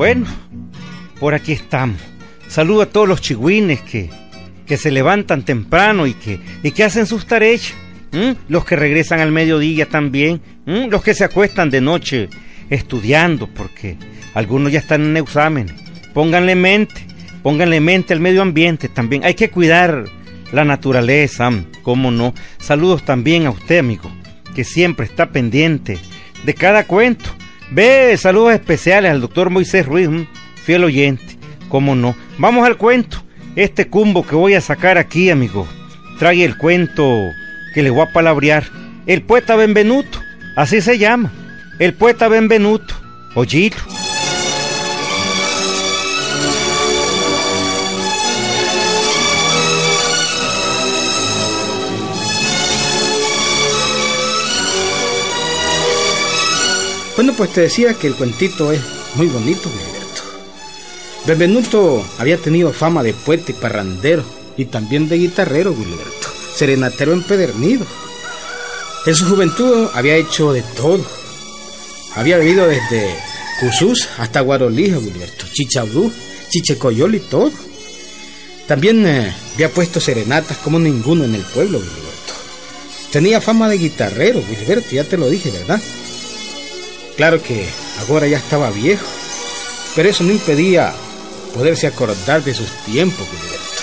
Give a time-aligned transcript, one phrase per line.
[0.00, 0.24] Bueno,
[1.18, 2.00] por aquí estamos.
[2.48, 4.08] Saludo a todos los chigüines que,
[4.66, 7.74] que se levantan temprano y que, y que hacen sus tareas.
[8.48, 10.40] Los que regresan al mediodía también.
[10.64, 12.30] Los que se acuestan de noche
[12.70, 13.98] estudiando porque
[14.32, 15.89] algunos ya están en exámenes.
[16.14, 17.06] Pónganle mente,
[17.42, 19.24] pónganle mente al medio ambiente también.
[19.24, 20.04] Hay que cuidar
[20.52, 21.50] la naturaleza,
[21.82, 22.34] cómo no.
[22.58, 24.10] Saludos también a usted, amigo,
[24.54, 25.98] que siempre está pendiente
[26.44, 27.30] de cada cuento
[27.72, 30.08] Ve, saludos especiales al doctor Moisés Ruiz,
[30.64, 32.16] fiel oyente, cómo no.
[32.36, 33.22] Vamos al cuento.
[33.54, 35.68] Este cumbo que voy a sacar aquí, amigo,
[36.18, 37.30] trae el cuento
[37.72, 38.64] que le voy a palabrear.
[39.06, 40.18] El poeta Benvenuto,
[40.56, 41.32] así se llama.
[41.78, 42.94] El poeta Benvenuto,
[43.36, 43.76] Ollilo.
[57.20, 58.80] Bueno, pues te decía que el cuentito es
[59.14, 60.22] muy bonito, Gilberto.
[61.26, 64.24] Benvenuto había tenido fama de poeta y parrandero
[64.56, 67.84] y también de guitarrero, Gilberto, serenatero empedernido.
[69.04, 71.04] En su juventud había hecho de todo.
[72.14, 73.14] Había vivido desde
[73.60, 76.10] Cusús hasta Guarolija, Gilberto, Chichaudú,
[76.48, 77.52] Chichecoyol y todo.
[78.66, 82.32] También eh, había puesto serenatas como ninguno en el pueblo, Gilberto.
[83.12, 85.82] Tenía fama de guitarrero, Gilberto, ya te lo dije, ¿verdad?
[87.20, 87.68] Claro que
[87.98, 89.04] ahora ya estaba viejo,
[89.94, 90.94] pero eso no impedía
[91.54, 93.82] poderse acordar de sus tiempos, Gilberto.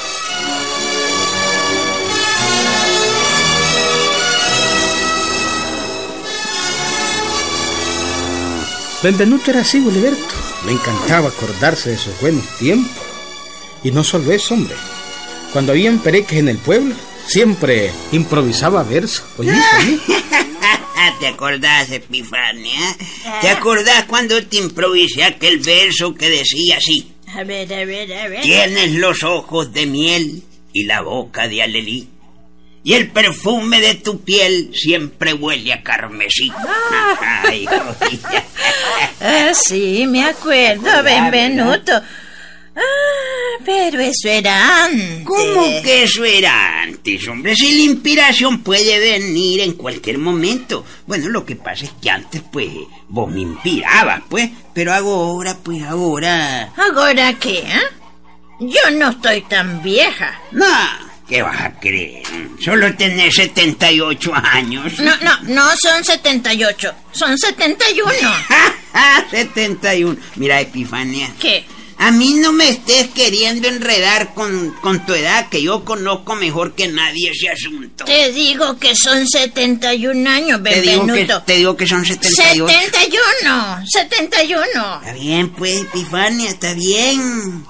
[9.04, 10.18] Benvenuto era así, Gilberto.
[10.66, 13.04] Le encantaba acordarse de sus buenos tiempos.
[13.84, 14.76] Y no solo eso, hombre.
[15.54, 16.96] Cuando había pereques en el pueblo,
[17.28, 19.26] siempre improvisaba versos.
[19.38, 20.27] Oye, oye.
[21.20, 22.80] ¿Te acordás, Epifania?
[23.42, 27.12] ¿Te acordás cuando te improvisé aquel verso que decía así?
[27.36, 28.42] A ver, a ver, a ver.
[28.42, 30.44] Tienes los ojos de miel
[30.74, 32.08] y la boca de alelí.
[32.84, 36.52] Y el perfume de tu piel siempre huele a carmesí.
[36.56, 37.44] Ah.
[39.22, 41.92] ah, sí, me acuerdo, Benvenuto.
[42.76, 43.07] Ah,
[43.66, 45.24] pero eso era antes.
[45.24, 47.56] ¿Cómo que eso era antes, hombre?
[47.56, 50.86] Si la inspiración puede venir en cualquier momento.
[51.06, 52.70] Bueno, lo que pasa es que antes, pues,
[53.08, 54.50] vos me inspirabas, pues.
[54.74, 56.72] Pero ahora, pues, ahora...
[56.76, 57.82] ¿Ahora qué, eh?
[58.60, 60.42] Yo no estoy tan vieja.
[60.52, 60.66] No,
[61.28, 62.24] ¿qué vas a creer?
[62.60, 65.00] Solo tenés 78 años.
[65.00, 68.12] No, no, no son 78, son 71.
[69.30, 70.18] 71.
[70.36, 71.30] Mira, Epifania.
[71.40, 71.66] ¿Qué?
[72.00, 76.74] A mí no me estés queriendo enredar con, con, tu edad, que yo conozco mejor
[76.74, 78.06] que nadie ese asunto.
[78.06, 81.08] Te digo que son 71 años, Benvenuto.
[81.08, 82.68] Te digo que, te digo que son 78.
[82.68, 84.64] 71, 71.
[85.02, 87.66] Está bien, pues, Epifania, está bien.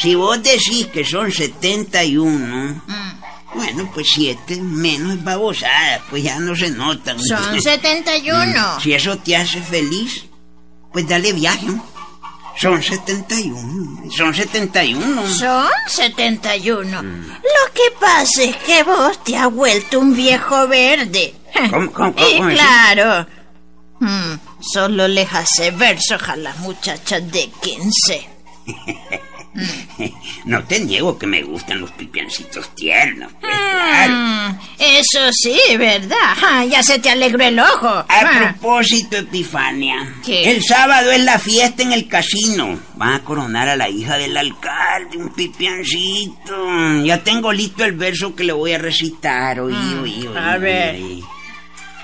[0.00, 3.20] Si vos decís que son 71, mm.
[3.54, 7.18] bueno, pues siete menos babosada, pues ya no se notan.
[7.20, 8.76] Son 71.
[8.76, 8.80] Mm.
[8.80, 10.24] Si eso te hace feliz,
[10.92, 11.66] pues dale viaje.
[12.60, 14.10] Son 71.
[14.10, 15.28] Son 71.
[15.28, 17.02] Son 71.
[17.02, 17.26] Mm.
[17.28, 21.34] Lo que pasa es que vos te has vuelto un viejo verde.
[21.70, 23.26] ¿Cómo, cómo, y claro.
[24.00, 28.28] Mm, solo les hace versos a las muchachas de 15.
[30.44, 33.32] No te niego que me gustan los pipiancitos tiernos.
[33.40, 33.52] Pues,
[34.08, 36.64] mm, eso sí, ¿verdad?
[36.70, 37.88] ya se te alegró el ojo.
[37.88, 38.54] A ah.
[38.54, 40.14] propósito, Epifania.
[40.26, 42.78] El sábado es la fiesta en el casino.
[42.94, 47.04] Van a coronar a la hija del alcalde, un pipiancito.
[47.04, 49.60] Ya tengo listo el verso que le voy a recitar.
[49.60, 50.98] Oí, mm, oí, oí, a ver.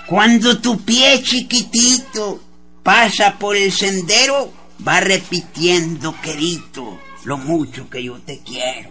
[0.06, 2.40] Cuando tu pie chiquitito
[2.82, 4.52] pasa por el sendero,
[4.87, 8.91] va repitiendo querido lo mucho que yo te quiero.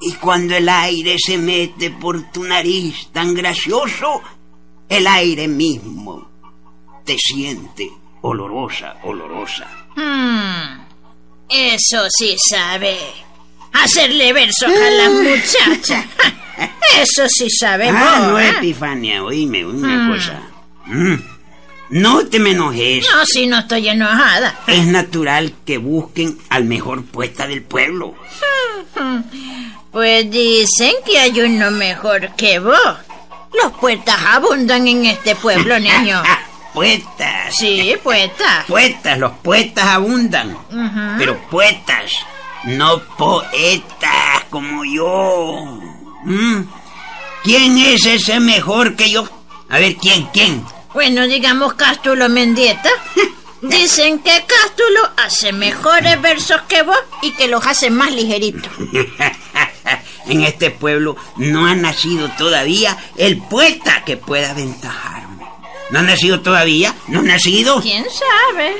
[0.00, 4.22] Y cuando el aire se mete por tu nariz tan gracioso,
[4.88, 6.28] el aire mismo
[7.04, 7.90] te siente
[8.22, 9.68] olorosa, olorosa.
[9.96, 10.80] Hmm,
[11.48, 12.96] eso sí sabe.
[13.72, 16.04] Hacerle versos a la muchacha.
[17.00, 17.88] Eso sí sabe.
[17.88, 18.50] Ah, no, ¿eh?
[18.50, 20.10] Epifania, oíme una hmm.
[20.10, 20.42] cosa.
[20.86, 21.29] Mm.
[21.90, 23.04] No te me enojes.
[23.12, 24.58] No, si no estoy enojada.
[24.66, 28.14] Es natural que busquen al mejor poeta del pueblo.
[29.92, 32.76] Pues dicen que hay uno mejor que vos.
[33.60, 36.22] Los poetas abundan en este pueblo, niño.
[36.72, 37.56] poetas.
[37.56, 38.66] Sí, poetas.
[38.66, 40.56] Poetas, los poetas abundan.
[41.18, 42.12] Pero poetas
[42.64, 45.80] no poetas como yo.
[46.24, 46.60] ¿Mm?
[47.42, 49.28] ¿Quién es ese mejor que yo?
[49.68, 50.28] A ver, ¿quién?
[50.32, 50.64] ¿Quién?
[50.92, 52.90] Bueno, digamos Cástulo Mendieta.
[53.62, 58.72] Dicen que Cástulo hace mejores versos que vos y que los hace más ligeritos.
[60.26, 65.44] en este pueblo no ha nacido todavía el poeta que pueda aventajarme.
[65.90, 66.94] ¿No ha nacido todavía?
[67.08, 67.80] ¿No ha nacido?
[67.82, 68.76] ¿Quién sabe?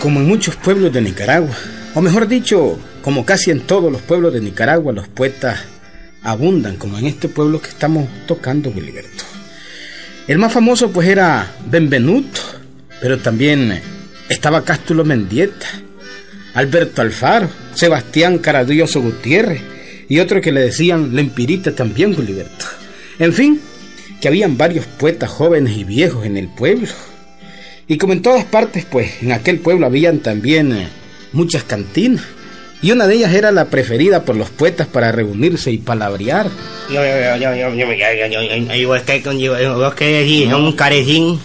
[0.00, 1.54] Como en muchos pueblos de Nicaragua,
[1.94, 5.60] o mejor dicho, como casi en todos los pueblos de Nicaragua, los poetas
[6.22, 9.24] abundan, como en este pueblo que estamos tocando, Gilberto.
[10.26, 12.40] El más famoso pues era Benvenuto,
[13.02, 13.78] pero también
[14.30, 15.66] estaba Cástulo Mendieta,
[16.54, 19.60] Alberto Alfaro, Sebastián Caradioso Gutiérrez
[20.08, 22.64] y otro que le decían Lempirita también, Gilberto.
[23.18, 23.60] En fin,
[24.18, 26.88] que habían varios poetas jóvenes y viejos en el pueblo
[27.90, 30.86] y como en todas partes, pues en aquel pueblo habían también eh,
[31.32, 32.22] muchas cantinas.
[32.80, 36.46] Y una de ellas era la preferida por los poetas para reunirse y palabrear.
[36.46, 36.54] ¿Vos
[39.96, 40.52] qué decís?
[40.52, 41.40] ¿Un carecín?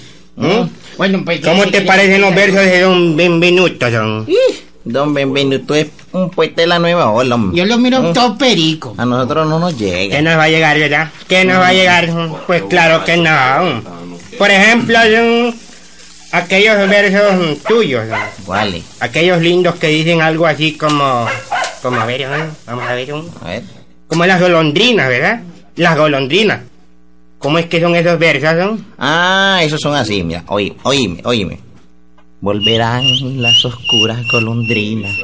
[0.98, 3.90] Bueno, pues, ¿Cómo te parecen los versos de Don Benvenuto?
[3.90, 4.28] Don?
[4.84, 7.40] Don Benvenuto es un poeta de la nueva ola.
[7.54, 8.94] Yo lo miro todo perico.
[9.00, 10.18] A nosotros no nos llega.
[10.18, 11.10] ¿Qué nos va a llegar, verdad?
[11.28, 12.08] ¿Qué nos va a llegar?
[12.46, 13.82] Pues claro que no.
[14.38, 15.00] Por ejemplo,
[16.38, 18.06] aquellos versos tuyos.
[18.46, 18.84] ¿Cuáles?
[19.00, 21.28] Aquellos lindos que dicen algo así como...
[21.82, 22.28] Como, a ver, ¿eh?
[22.66, 23.14] vamos a ver.
[23.42, 23.64] A ver.
[24.08, 25.42] Como las golondrinas, ¿verdad?
[25.76, 26.62] Las golondrinas.
[27.38, 28.80] ¿Cómo es que son esos versos?
[28.98, 30.44] Ah, esos son así, mira.
[30.48, 31.60] Oí, oíme, oíme.
[32.42, 33.06] Volverán
[33.42, 35.16] las oscuras golondrinas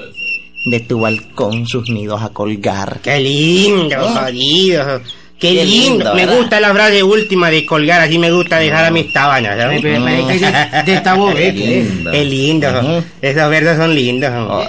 [0.65, 2.99] de tu balcón sus nidos a colgar.
[3.01, 5.01] ¡Qué lindo, jodido!
[5.41, 6.13] ¡Qué, Qué lindo!
[6.13, 9.57] lindo, me gusta la frase última de colgar, así me gusta dejar a mis tabanas.
[9.59, 9.81] ¿sabes?
[9.81, 12.11] pero parece de- de esta voz, Qué lindo.
[12.11, 12.67] Qué lindo.
[12.69, 13.03] Ujú.
[13.21, 14.31] Esos versos son lindos.
[14.31, 14.65] Oh.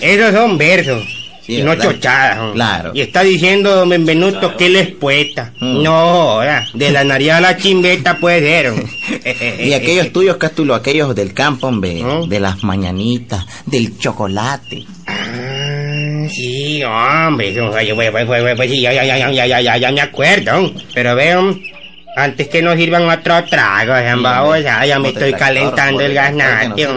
[0.00, 1.02] Esos son versos.
[1.44, 1.84] Sí, y no ¿verdad?
[1.90, 2.52] chochadas.
[2.54, 2.92] Claro.
[2.94, 5.52] Y está diciendo Don Benvenuto que él es poeta.
[5.58, 5.82] Mm.
[5.82, 6.62] No, ¿verdad?
[6.72, 8.72] de la nariz a la chimbeta puede ser.
[9.60, 12.28] Y aquellos tuyos, Cástulo, aquellos del campo, hombre, ¿Mm?
[12.28, 14.84] de las mañanitas, del chocolate
[16.32, 17.52] sí, hombre.
[18.56, 20.72] Pues, sí, ya, ya, ya, ya, ya, ya, me acuerdo.
[20.94, 21.60] Pero vean,
[22.16, 26.88] antes que nos sirvan otro trago, ya, ya me estoy calentando el gasnante.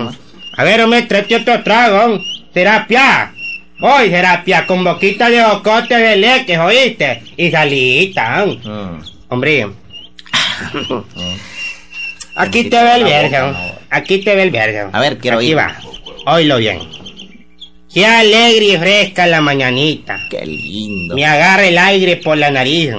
[0.58, 2.20] A ver, hombre, tráete otro trago.
[2.54, 3.32] Terapia.
[3.82, 7.24] Hoy, terapia, con boquita de jocote de leche, ¿oíste?
[7.36, 8.46] Y salita.
[9.28, 9.68] Hombre.
[12.38, 13.76] Aquí te ve el verga.
[13.90, 14.90] Aquí te ve el verga.
[14.94, 15.60] A ver, quiero ir.
[15.60, 15.76] Aquí va.
[16.26, 16.80] Oílo bien.
[17.96, 20.28] Qué alegre y fresca la mañanita.
[20.30, 21.16] Qué lindo.
[21.16, 22.92] Me agarra el aire por la nariz.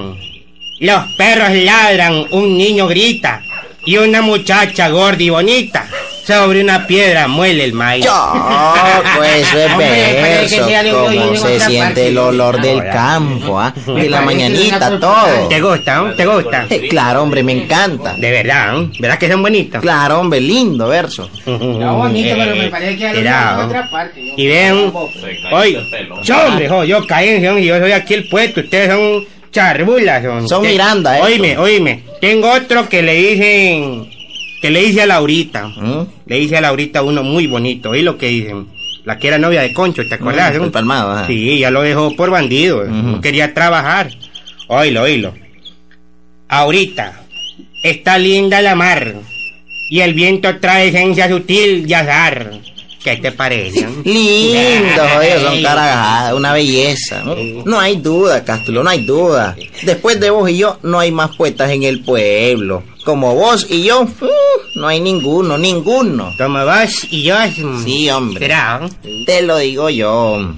[0.79, 3.43] Los perros ladran, un niño grita.
[3.85, 5.87] Y una muchacha gorda y bonita
[6.27, 8.05] sobre una piedra muele el maíz.
[8.05, 9.71] Choco, eso es
[10.91, 12.07] Como en se siente parte.
[12.09, 13.73] el olor del campo, ¿ah?
[13.87, 15.69] De la mañanita, ¿Te todo.
[15.69, 15.95] gusta?
[15.95, 16.13] no?
[16.15, 16.65] ¿Te gusta?
[16.69, 18.13] Eh, Claro, hombre, me encanta.
[18.17, 18.91] De verdad, ¿no?
[18.99, 19.81] ¿verdad que son bonitos?
[19.81, 21.29] Claro, hombre, lindo verso.
[21.45, 24.33] bonito, pero me parece que en otra parte.
[24.35, 24.91] Y ven,
[25.51, 25.77] hoy,
[26.23, 30.23] yo, hombre, jo, yo caí en y yo soy aquí el puesto, ustedes son charbulas.
[30.23, 31.21] Son, Son Te- Miranda, ¿eh?
[31.23, 34.09] Oíme, oíme, tengo otro que le dicen,
[34.61, 36.07] que le dice a Laurita, ¿Mm?
[36.25, 38.67] le dice a Laurita uno muy bonito, ¿oí lo que dicen?
[39.05, 40.57] La que era novia de Concho, ¿te acordás?
[40.59, 41.27] Mm, el palmado, ajá.
[41.27, 44.09] Sí, ya lo dejó por bandido, no quería trabajar.
[44.67, 45.33] Oílo, oílo.
[46.49, 47.21] Ahorita
[47.83, 49.15] está linda la mar
[49.89, 52.51] y el viento trae esencia sutil de azar.
[53.03, 53.87] ¿Qué te parece?
[54.03, 57.23] Lindo, oye, son caragadas, una belleza.
[57.23, 57.35] ¿no?
[57.63, 59.55] No hay duda, Cástulo, no hay duda.
[59.83, 62.83] Después de vos y yo, no hay más poetas en el pueblo.
[63.07, 64.09] Como vos y yo, uh,
[64.75, 66.33] no hay ninguno, ninguno.
[66.37, 67.37] Como vos y yo.
[67.81, 68.39] Sí, hombre.
[68.47, 68.81] ¿Será?
[69.25, 70.53] Te lo digo yo.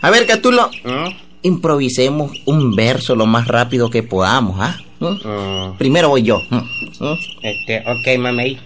[0.00, 1.10] A ver, Cástulo, ¿Mm?
[1.42, 4.78] improvisemos un verso lo más rápido que podamos, ¿ah?
[4.98, 5.28] ¿Mm?
[5.28, 6.40] Mm, Primero voy yo.
[6.48, 7.12] ¿Mm?
[7.42, 8.58] Este, ok, mami.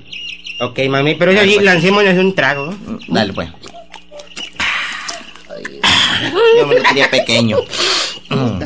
[0.61, 1.67] Ok, mami, pero eso Dale, sí, pues.
[1.67, 2.73] lancémonos un trago.
[3.09, 3.49] Dale, pues.
[6.57, 7.59] Yo me lo tiré pequeño.
[8.31, 8.63] Mm.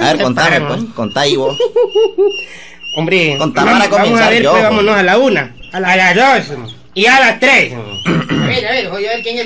[0.00, 0.84] A ver, contame, pues.
[0.94, 1.58] Contá ahí vos.
[2.96, 4.70] Hombre, vamos, para vamos a ver, yo, pues, pues.
[4.70, 6.14] vámonos a la una, a, la- a las
[6.46, 6.58] dos
[6.94, 7.72] y a las tres.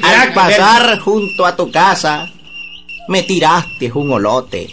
[0.03, 2.29] Al pasar junto a tu casa,
[3.09, 4.69] me tiraste un olote.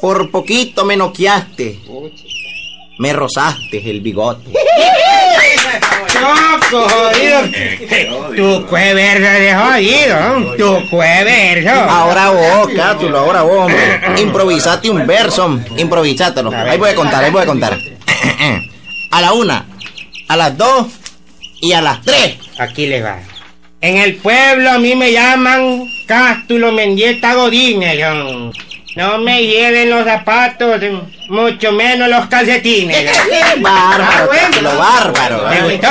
[0.00, 1.80] Por poquito me noqueaste.
[2.98, 4.50] Me rozaste el bigote.
[6.12, 7.40] choco, jodido.
[8.34, 11.70] Tu cueverso de jodido, tu cueverso.
[11.70, 14.00] Ahora vos, Cátulo, ahora vos, hombre.
[14.18, 16.50] Improvisate un verso, improvisátelo.
[16.54, 17.78] Ahí voy a contar, ahí voy a contar.
[19.10, 19.64] A la una,
[20.28, 20.88] a las dos
[21.60, 22.36] y a las tres.
[22.58, 23.18] Aquí les va.
[23.80, 27.96] En el pueblo a mí me llaman Cástulo Mendieta Godínez.
[28.96, 30.80] No me lleven los zapatos,
[31.28, 33.06] mucho menos los calcetines.
[33.60, 34.42] Bárbaro, bueno.
[34.50, 35.40] Cátulo, bárbaro.
[35.50, 35.88] ¿Te gustó?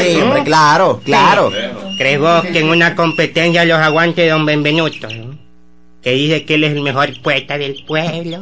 [0.00, 1.52] Sí, hombre, claro, claro.
[1.96, 5.06] ¿Crees vos que en una competencia los aguante don Benvenuto?
[6.02, 8.38] Que dice que él es el mejor poeta del pueblo.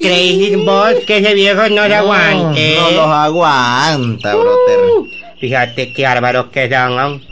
[0.00, 2.76] ¿Creéis vos que ese viejo no lo aguante?
[2.80, 4.80] No los aguanta, brother.
[5.40, 7.22] Fíjate qué bárbaros que son.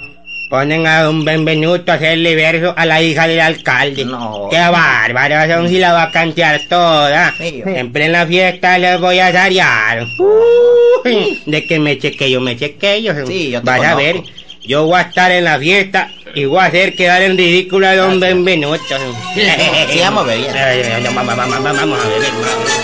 [0.50, 4.04] Ponen a don Benvenuto a hacerle verso a la hija del alcalde.
[4.04, 4.48] No.
[4.50, 7.32] Qué bárbaros son si la va a cantear toda.
[7.38, 7.62] Sí.
[7.64, 10.08] Siempre en la fiesta les voy a zarear.
[11.46, 13.24] De que me chequeo, me chequeo.
[13.28, 14.24] Sí, yo te Vas a ver,
[14.64, 17.94] yo voy a estar en la fiesta y voy a hacer quedar en ridículo a
[17.94, 18.98] don Benvenuto.
[19.32, 20.40] Sí, vamos a ver,
[21.14, 22.79] vamos a ver.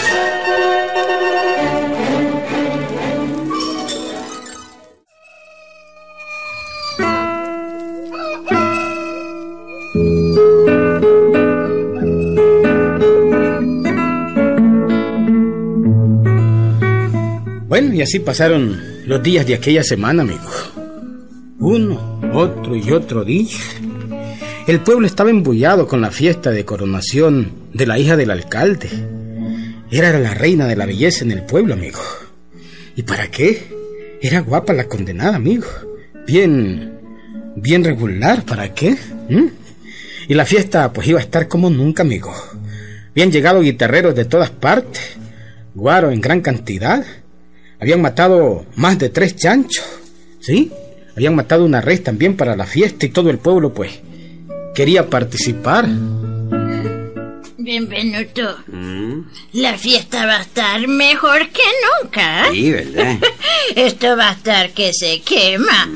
[17.79, 20.49] Bueno, y así pasaron los días de aquella semana, amigo.
[21.59, 23.55] Uno, otro y otro día.
[24.67, 28.89] El pueblo estaba embullado con la fiesta de coronación de la hija del alcalde.
[29.91, 32.01] Era la reina de la belleza en el pueblo, amigo.
[32.95, 33.69] ¿Y para qué?
[34.23, 35.67] Era guapa la condenada, amigo.
[36.27, 36.99] Bien,
[37.57, 38.97] bien regular, ¿para qué?
[39.29, 39.49] ¿Mm?
[40.29, 42.33] Y la fiesta pues iba a estar como nunca, amigo.
[43.11, 45.19] Habían llegado guitarreros de todas partes,
[45.75, 47.05] guaro en gran cantidad.
[47.81, 49.85] Habían matado más de tres chanchos,
[50.41, 50.71] ¿sí?
[51.15, 54.01] Habían matado una res también para la fiesta y todo el pueblo pues
[54.75, 55.87] quería participar.
[57.59, 58.59] Bienvenuto.
[59.53, 61.63] La fiesta va a estar mejor que
[62.03, 62.47] nunca.
[62.49, 62.51] ¿eh?
[62.53, 63.17] Sí, ¿verdad?
[63.75, 65.89] Esto va a estar que se quema.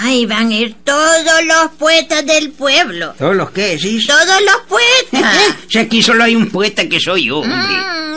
[0.00, 3.14] Ay, van a ir todos los poetas del pueblo.
[3.18, 4.06] ¿Todos los que decís?
[4.06, 5.36] Todos los poetas.
[5.68, 7.58] Si aquí solo hay un poeta que soy yo, hombre.
[7.58, 8.07] Mm,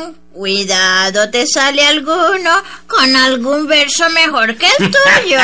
[0.41, 2.50] cuidado, te sale alguno
[2.88, 5.38] con algún verso mejor que el tuyo.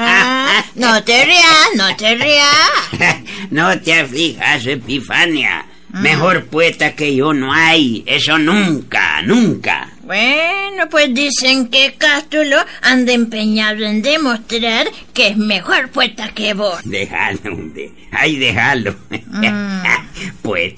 [0.00, 3.24] Ah, no te rías, no te rías.
[3.50, 5.64] no te aflijas, Epifania.
[5.88, 8.04] Mejor poeta que yo no hay.
[8.06, 9.90] Eso nunca, nunca.
[10.02, 16.78] Bueno, pues dicen que Cástulo anda empeñado en demostrar que es mejor poeta que vos.
[16.84, 17.90] Déjalo, hombre.
[18.12, 18.94] Ay, déjalo.
[20.42, 20.74] pues,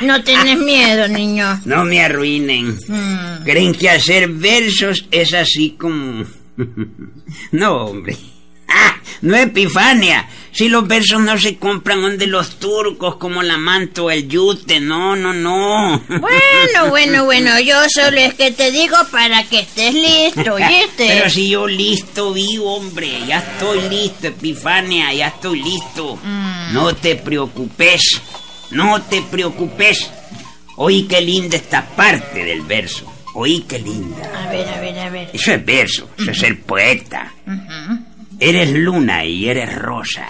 [0.00, 1.60] No tenés miedo, niño.
[1.64, 2.78] no me arruinen.
[2.88, 3.44] Mm.
[3.44, 6.24] ¿Creen que hacer versos es así como...
[7.52, 8.16] no, hombre.
[8.68, 10.28] Ah, no Epifania.
[10.52, 14.80] Si los versos no se compran donde los turcos como la manto el yute.
[14.80, 15.98] No, no, no.
[16.08, 20.86] Bueno, bueno, bueno, yo solo es que te digo para que estés listo, ¿oíste?
[20.96, 26.18] Pero si yo listo vivo, hombre, ya estoy listo, Epifania, ya estoy listo.
[26.72, 28.20] No te preocupes,
[28.72, 30.10] no te preocupes.
[30.76, 33.12] Oí qué linda esta parte del verso.
[33.34, 34.44] Oí qué linda.
[34.44, 35.30] A ver, a ver, a ver.
[35.32, 37.32] Eso es verso, eso es ser poeta.
[38.38, 40.26] Eres luna y eres rosa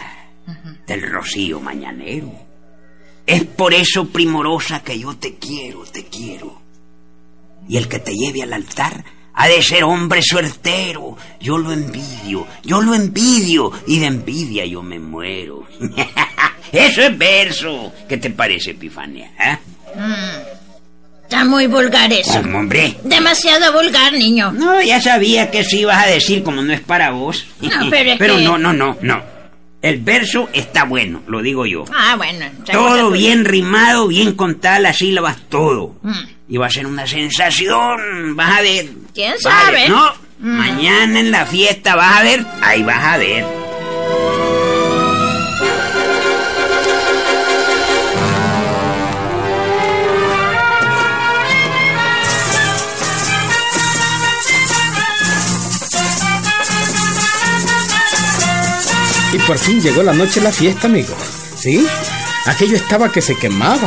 [0.86, 2.32] del rocío mañanero.
[3.26, 6.60] Es por eso, primorosa, que yo te quiero, te quiero.
[7.68, 11.16] Y el que te lleve al altar ha de ser hombre suertero.
[11.40, 15.66] Yo lo envidio, yo lo envidio y de envidia yo me muero.
[16.72, 17.92] eso es verso.
[18.08, 19.30] ¿Qué te parece, Epifania?
[19.38, 19.58] eh?
[21.24, 22.42] Está muy vulgar eso.
[22.42, 22.94] ¿Cómo, hombre?
[23.04, 24.52] Demasiado vulgar, niño.
[24.52, 27.46] No, ya sabía que eso ibas a decir como no es para vos.
[27.60, 29.31] No, pero es que- no, no, no, no.
[29.82, 31.84] El verso está bueno, lo digo yo.
[31.92, 32.46] Ah, bueno.
[32.70, 35.96] Todo bien rimado, bien contadas las sílabas, todo.
[36.02, 36.12] Mm.
[36.48, 38.86] Y va a ser una sensación, vas a ver.
[39.12, 39.88] ¿Quién ver, sabe?
[39.88, 40.56] No, Mm.
[40.58, 43.61] mañana en la fiesta vas a ver, ahí vas a ver.
[59.52, 61.14] Por fin llegó la noche de la fiesta, amigo.
[61.58, 61.86] ¿Sí?
[62.46, 63.86] Aquello estaba que se quemaba.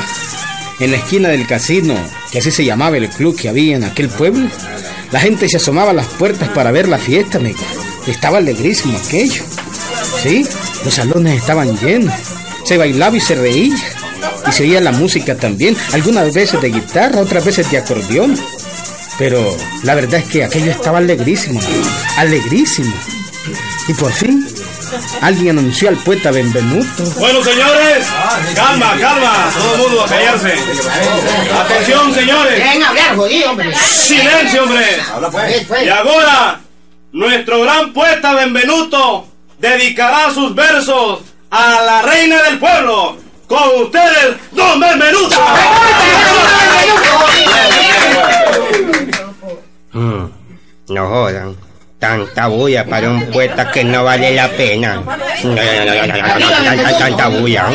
[0.80, 1.96] En la esquina del casino,
[2.32, 4.48] que así se llamaba el club que había en aquel pueblo,
[5.12, 7.58] la gente se asomaba a las puertas para ver la fiesta, amigo.
[8.06, 9.42] Estaba alegrísimo aquello.
[10.22, 10.46] ¿Sí?
[10.84, 12.14] Los salones estaban llenos.
[12.64, 13.76] Se bailaba y se reía.
[14.48, 18.40] Y se oía la música también, algunas veces de guitarra, otras veces de acordeón.
[19.18, 21.90] Pero la verdad es que aquello estaba alegrísimo, amigo.
[22.18, 22.94] alegrísimo.
[23.88, 24.46] Y por fin,
[25.22, 27.04] alguien anunció al poeta Benvenuto.
[27.18, 28.08] Bueno, señores,
[28.56, 30.54] calma, calma, todo el mundo a callarse.
[31.54, 32.64] Atención, señores.
[32.64, 33.76] Ven a hablar, jodido, hombre.
[33.76, 34.86] Silencio, hombre.
[35.32, 35.86] Pues, pues.
[35.86, 36.60] Y ahora,
[37.12, 39.28] nuestro gran poeta Benvenuto
[39.60, 43.18] dedicará sus versos a la reina del pueblo.
[43.48, 45.36] Con ustedes, Don Benvenuto.
[49.94, 50.26] Mm,
[50.90, 51.65] no jodan.
[52.00, 54.96] Tanta bulla para un poeta que no vale la pena.
[54.96, 57.70] No, no, no, no, no, no, no, tanta, tanta bulla.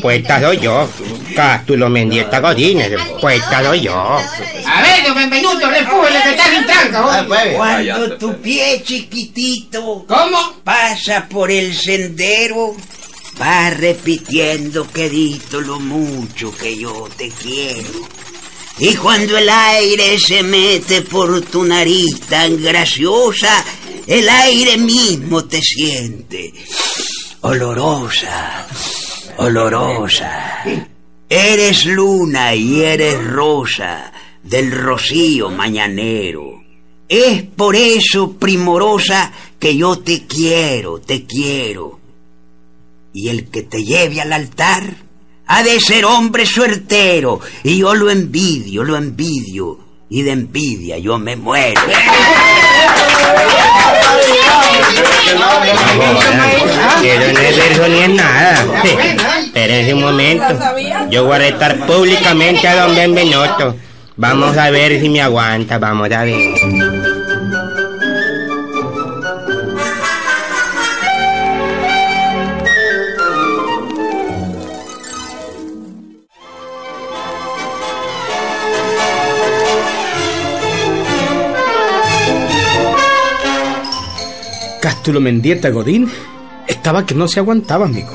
[0.00, 0.88] Poeta soy yo.
[1.34, 2.92] Cástulo Mendieta Godínez.
[3.20, 3.94] Poeta soy yo.
[3.94, 7.56] A ver, don Benvenuto, repújele que está sin tranca, jodido.
[7.56, 10.54] Cuando tu pie chiquitito ¿Cómo?
[10.64, 12.74] pasa por el sendero,
[13.40, 18.08] va repitiendo quedito lo mucho que yo te quiero.
[18.84, 23.64] Y cuando el aire se mete por tu nariz tan graciosa,
[24.08, 26.52] el aire mismo te siente
[27.42, 28.66] olorosa,
[29.36, 30.64] olorosa.
[31.28, 34.12] Eres luna y eres rosa
[34.42, 36.64] del rocío mañanero.
[37.08, 42.00] Es por eso, primorosa, que yo te quiero, te quiero.
[43.12, 45.11] Y el que te lleve al altar
[45.46, 47.40] ha de ser hombre suertero.
[47.62, 49.78] Y yo lo envidio, lo envidio.
[50.08, 51.80] Y de envidia yo me muero.
[57.00, 58.82] Quiero no es verso ni es nada.
[59.44, 60.58] Espérense un momento.
[61.10, 63.76] Yo voy a retar públicamente a don Benvenuto.
[64.16, 66.54] Vamos a ver si me aguanta, vamos a ver.
[85.02, 86.08] Cástulo Mendieta Godín
[86.68, 88.14] estaba que no se aguantaba, amigo.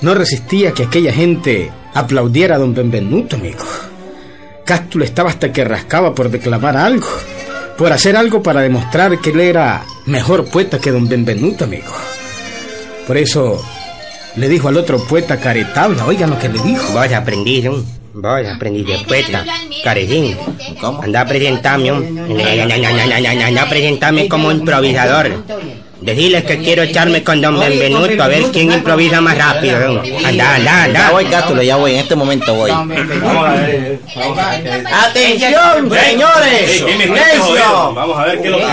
[0.00, 3.62] No resistía que aquella gente aplaudiera a don Benvenuto, amigo.
[4.64, 7.06] Cástulo estaba hasta que rascaba por declamar algo,
[7.78, 11.92] por hacer algo para demostrar que él era mejor poeta que don Benvenuto, amigo.
[13.06, 13.64] Por eso
[14.34, 16.92] le dijo al otro poeta caretabla, oigan lo que le dijo.
[16.92, 17.84] Vos aprendí, ¿no?
[18.14, 19.44] Vos aprendí de poeta,
[19.84, 20.36] carejín.
[20.80, 21.00] ¿Cómo?
[21.04, 21.98] Anda a presentarme, ¿no?
[21.98, 25.44] anda a presentarme como improvisador.
[26.00, 29.78] Decirles que quiero echarme con don Benvenuto a ver quién improvisa más rápido.
[29.78, 30.00] ¿no?
[30.26, 31.10] Anda, anda, Ya anda.
[31.10, 32.70] voy, Cástulo, ya voy, en este momento voy.
[32.70, 33.98] Vamos a ver.
[34.16, 34.84] Vamos a ver.
[34.92, 36.70] ¡Atención, señores!
[36.70, 37.30] Ey, ¿quién es este?
[37.30, 37.94] ¡Silencio!
[37.94, 38.64] Vamos a ver qué es lo que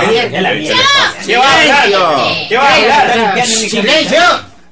[1.26, 2.48] ¿Qué va a hablar?
[2.50, 3.46] ¿Qué va a hablar?
[3.46, 4.20] ¡Silencio!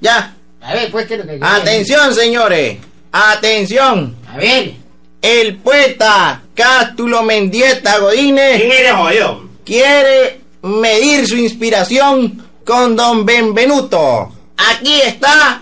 [0.02, 0.34] Ya.
[0.62, 2.78] A ver, pues, ¿qué es lo que Atención, señores.
[3.12, 4.16] Atención.
[4.32, 4.74] A ver.
[5.22, 9.44] El poeta Cástulo Mendieta Godínez ¿Quién eres jodido?
[9.66, 14.32] quiere medir su inspiración con don Benvenuto.
[14.58, 15.62] Aquí está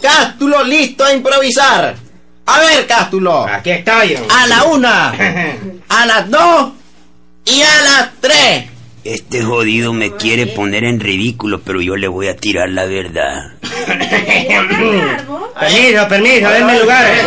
[0.00, 1.96] Cástulo listo a improvisar.
[2.46, 3.46] A ver, Cástulo.
[3.46, 4.14] Aquí estoy.
[4.14, 4.34] ¿no?
[4.34, 5.12] A la una,
[5.88, 6.70] a las dos
[7.44, 8.64] y a las tres.
[9.04, 13.52] Este jodido me quiere poner en ridículo, pero yo le voy a tirar la verdad.
[15.58, 17.06] Permiso, permiso, denme lugar.
[17.06, 17.22] ¿eh?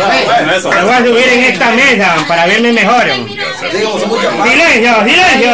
[0.46, 3.04] Me voy a subir en esta mesa para verme mejor.
[4.44, 5.52] Silencio, silencio.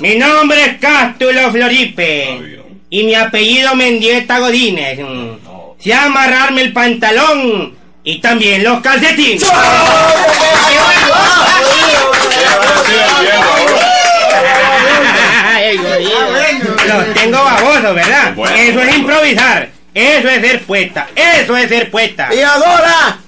[0.00, 4.98] Mi nombre es Cástulo Floripe y mi apellido Mendieta Godínez.
[5.78, 9.42] Se amarrarme el pantalón y también los calcetines.
[16.86, 18.34] Los tengo babosos, ¿verdad?
[18.56, 19.68] Eso es improvisar.
[19.92, 21.08] Eso es ser poeta.
[21.14, 22.30] Eso es ser poeta.
[22.34, 23.18] Y ahora,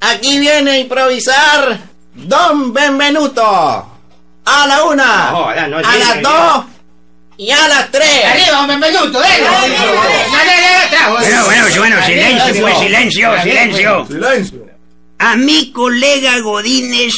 [0.00, 1.78] aquí viene a improvisar
[2.14, 3.93] Don Benvenuto.
[4.44, 6.64] A la una, No a las dos
[7.36, 8.24] y a las tres.
[8.24, 9.42] Arriba, don Benvenuto, dale.
[11.10, 14.06] Bueno, bueno, bueno, silencio, pues, silencio, silencio.
[14.06, 14.66] Silencio.
[15.18, 17.12] A mi colega Godínez,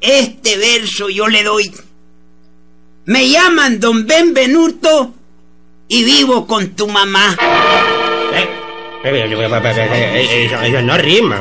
[0.00, 1.72] este verso yo le doy.
[3.06, 5.14] Me llaman Don Benvenuto
[5.88, 7.36] y vivo con tu mamá.
[9.04, 11.38] Eh, Eso, eso no rima.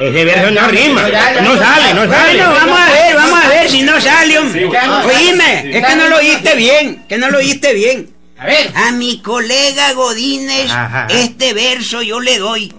[0.00, 1.02] Ese verso no rima.
[1.42, 2.38] No sale, no sale.
[2.38, 4.38] Bueno, vamos a ver, vamos a ver si no sale.
[4.38, 8.10] Oíme, es que no lo oíste bien, que no lo oíste bien.
[8.38, 8.70] A ver.
[8.74, 11.06] A mi colega Godínez, Ajá.
[11.08, 12.72] este verso yo le doy.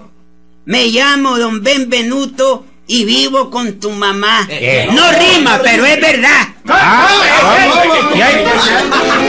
[0.66, 4.46] Me llamo Don Benvenuto y vivo con tu mamá.
[4.50, 4.88] Eh.
[4.92, 6.48] No rima, pero es verdad.
[6.68, 7.08] Ah.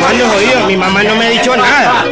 [0.00, 0.66] ¿Cuándo jodido?
[0.66, 2.04] Mi mamá no me ha dicho nada.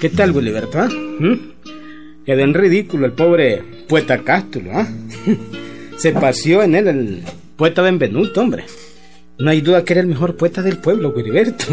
[0.00, 0.78] ¿Qué tal, Wiliberto?
[0.78, 0.88] ah?
[0.88, 1.34] ¿Mm?
[2.24, 4.86] Quedó en ridículo el pobre poeta Cástulo, ¿ah?
[5.96, 7.22] Se paseó en él el
[7.56, 8.64] poeta Benvenuto, hombre.
[9.38, 11.64] No hay duda que era el mejor poeta del pueblo, Wiliberto.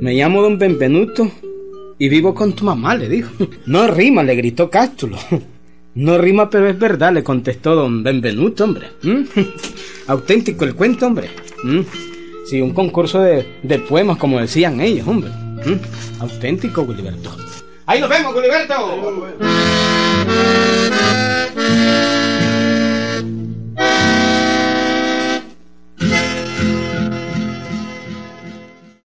[0.00, 1.30] Me llamo don Benvenuto
[1.96, 3.30] y vivo con tu mamá, le dijo.
[3.66, 5.16] No rima, le gritó Cástulo.
[5.96, 8.88] No rima, pero es verdad, le contestó don Benvenuto, hombre.
[9.02, 9.22] ¿Mm?
[10.08, 11.28] Auténtico el cuento, hombre.
[11.62, 11.82] ¿Mm?
[12.46, 13.44] Sí, un concurso de,
[13.88, 15.30] poemas, como decían ellos, hombre.
[15.30, 16.20] ¿Mm?
[16.20, 17.43] Auténtico, Wiliberto.
[17.86, 19.44] Ahí nos vemos, Gilberto.